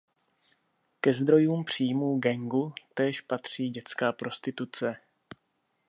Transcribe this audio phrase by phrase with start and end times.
[0.99, 4.95] Ke zdrojům příjmů gangu též patří dětská prostituce.